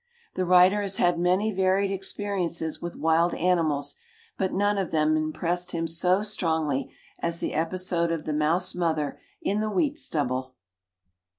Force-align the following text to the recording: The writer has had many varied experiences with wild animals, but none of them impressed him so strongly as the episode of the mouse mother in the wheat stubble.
The 0.33 0.45
writer 0.47 0.81
has 0.81 0.97
had 0.97 1.19
many 1.19 1.51
varied 1.51 1.91
experiences 1.91 2.81
with 2.81 2.95
wild 2.95 3.35
animals, 3.35 3.97
but 4.35 4.51
none 4.51 4.79
of 4.79 4.89
them 4.89 5.15
impressed 5.15 5.73
him 5.73 5.85
so 5.85 6.23
strongly 6.23 6.91
as 7.19 7.39
the 7.39 7.53
episode 7.53 8.11
of 8.11 8.25
the 8.25 8.33
mouse 8.33 8.73
mother 8.73 9.19
in 9.43 9.59
the 9.59 9.69
wheat 9.69 9.99
stubble. 9.99 10.55